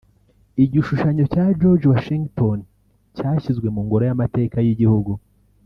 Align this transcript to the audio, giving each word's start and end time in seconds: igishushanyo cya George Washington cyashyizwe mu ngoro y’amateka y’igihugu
igishushanyo 0.63 1.23
cya 1.33 1.45
George 1.59 1.85
Washington 1.93 2.59
cyashyizwe 3.15 3.67
mu 3.75 3.81
ngoro 3.85 4.03
y’amateka 4.09 4.57
y’igihugu 4.65 5.11